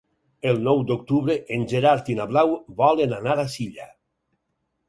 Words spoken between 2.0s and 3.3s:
i na Blau volen